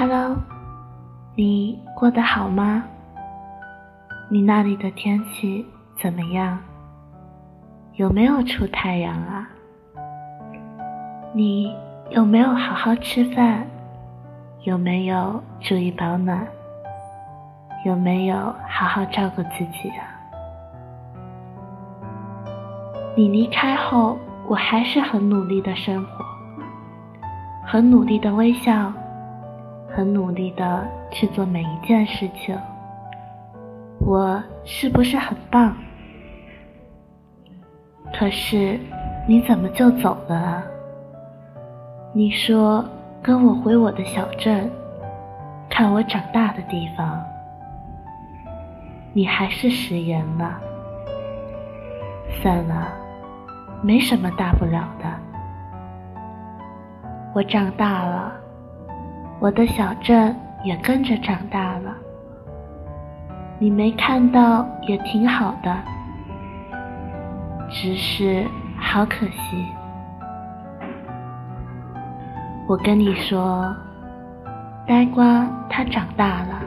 [0.00, 0.34] Hello，
[1.34, 2.82] 你过得好吗？
[4.30, 5.66] 你那里的天气
[6.00, 6.58] 怎么样？
[7.96, 9.46] 有没有出太阳啊？
[11.34, 11.76] 你
[12.08, 13.66] 有没有好好吃饭？
[14.62, 16.46] 有没有注意保暖？
[17.84, 18.36] 有没有
[18.66, 20.08] 好好照顾自己啊？
[23.14, 24.16] 你离开后，
[24.48, 26.24] 我还是很努力的生活，
[27.66, 28.90] 很努力的微笑，
[29.94, 32.58] 很努力的去做每一件事情。
[33.98, 35.76] 我是不是很棒？
[38.12, 38.78] 可是
[39.28, 40.62] 你怎么就走了？
[42.12, 42.84] 你说
[43.22, 44.70] 跟我回我的小镇，
[45.68, 47.22] 看我长大的地方，
[49.12, 50.60] 你还是食言了。
[52.42, 52.88] 算了。
[53.82, 55.06] 没什么大不了的。
[57.32, 58.34] 我长大了，
[59.40, 61.96] 我的小镇也跟着长大了。
[63.58, 65.74] 你没看到也挺好的，
[67.70, 68.46] 只是
[68.78, 69.66] 好可惜。
[72.68, 73.74] 我跟你说，
[74.86, 76.60] 呆瓜他长大了，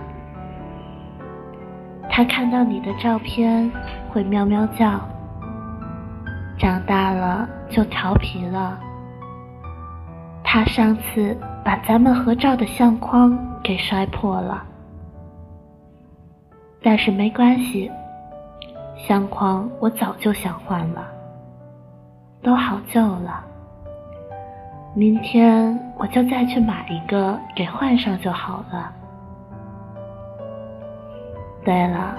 [2.09, 3.71] 他看到你的照片
[4.09, 4.99] 会喵喵叫。
[6.57, 8.79] 长大了就调皮了。
[10.53, 14.63] 他上次把咱们合照的相框给摔破了，
[16.79, 17.91] 但是没关系，
[18.95, 21.07] 相框我早就想换了，
[22.43, 23.43] 都好旧了。
[24.93, 28.93] 明天我就再去买一个给换上就好了。
[31.65, 32.13] 对了，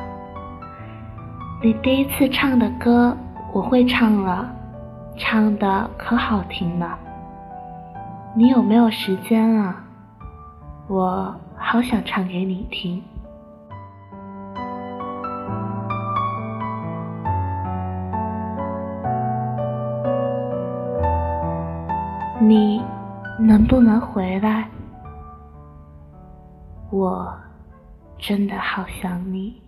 [1.62, 3.16] 你第一次唱的歌。
[3.52, 4.50] 我会唱了，
[5.16, 6.98] 唱的可好听了。
[8.36, 9.84] 你有没有时间啊？
[10.88, 13.00] 我好想唱给你听。
[22.40, 22.82] 你
[23.38, 24.68] 能不能回来？
[26.90, 27.32] 我
[28.18, 29.63] 真的好想你。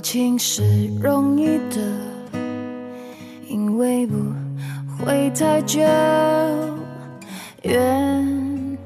[0.00, 0.62] 情是
[1.00, 1.76] 容易的，
[3.48, 4.14] 因为不
[4.98, 5.80] 会太久。
[7.62, 8.78] 远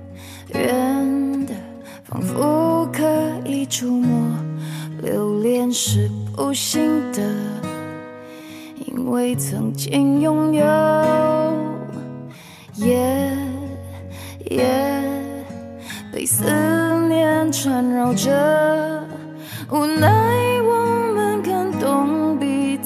[0.48, 1.54] 远的，
[2.02, 3.02] 仿佛可
[3.44, 4.36] 以触摸。
[5.02, 7.22] 留恋是不行的，
[8.86, 10.64] 因为曾经拥有。
[12.74, 13.36] 夜
[14.50, 14.64] 夜
[16.12, 16.44] 被思
[17.08, 19.06] 念缠绕着，
[19.70, 20.33] 无奈。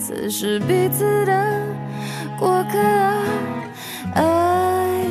[0.08, 1.62] 此是彼此的
[2.38, 2.78] 过客，
[4.14, 5.04] 爱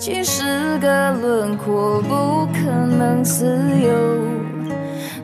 [0.00, 3.44] 情是个轮廓，不可能自
[3.78, 3.92] 由。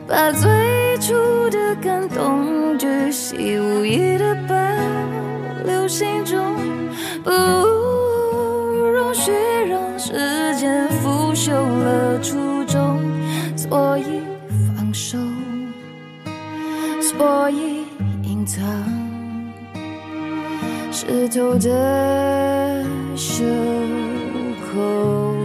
[0.07, 1.15] 把最初
[1.49, 4.55] 的感动巨细无遗的保
[5.65, 6.55] 留心中，
[7.23, 9.31] 不容许
[9.67, 13.01] 让时间腐朽了初衷，
[13.57, 14.21] 所以
[14.77, 15.17] 放手，
[17.01, 17.87] 所以
[18.21, 18.63] 隐藏。
[21.07, 22.83] 湿透的
[23.15, 23.43] 袖
[24.65, 25.35] 口，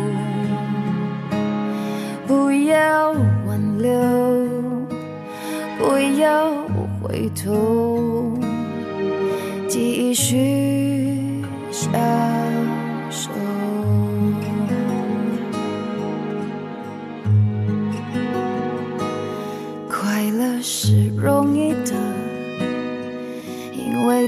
[2.26, 3.12] 不要
[3.46, 3.92] 挽留，
[5.78, 6.50] 不要
[7.02, 8.38] 回头，
[9.68, 11.92] 继续相
[13.10, 13.30] 守。
[19.88, 21.89] 快乐是容易的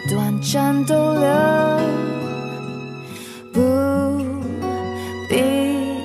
[0.08, 1.22] 短暂逗留，
[3.52, 3.60] 不
[5.28, 5.98] 必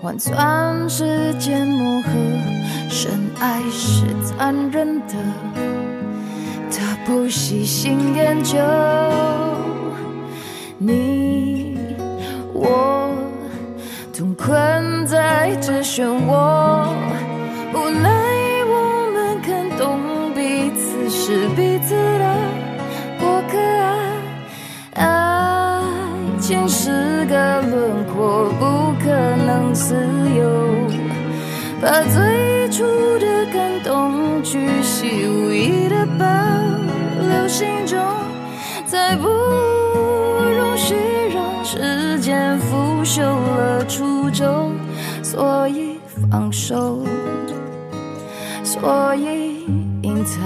[0.00, 2.10] 换算时间磨合。
[2.88, 5.14] 深爱是残忍的，
[6.70, 8.58] 他不细心研究。
[10.76, 11.78] 你
[12.52, 13.10] 我
[14.12, 16.88] 同困在这漩涡，
[26.68, 29.94] 是个轮廓，不可能自
[30.36, 30.42] 由。
[31.80, 32.84] 把最初
[33.18, 36.24] 的感动，巨细无遗的保
[37.26, 37.98] 留心中，
[38.86, 40.94] 再不容许
[41.34, 44.72] 让时间腐朽了初衷。
[45.22, 45.98] 所以
[46.30, 47.04] 放手，
[48.62, 49.64] 所以
[50.02, 50.40] 隐藏。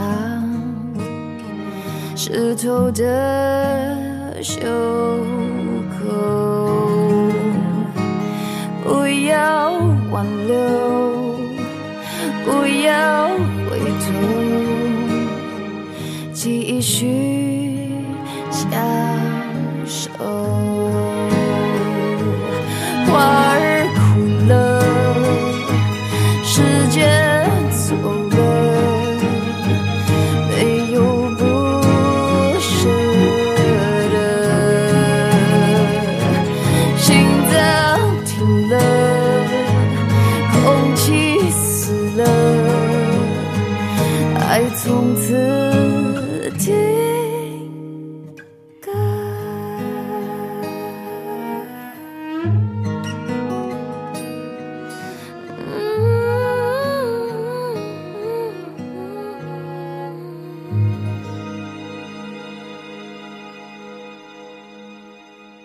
[2.17, 4.63] 湿透的袖
[8.85, 9.73] 不要
[10.11, 10.55] 挽留，
[12.45, 12.47] 不
[12.85, 13.29] 要
[13.69, 13.71] 回
[14.03, 14.05] 头，
[16.33, 17.34] 继续
[44.55, 47.04] 爱从此停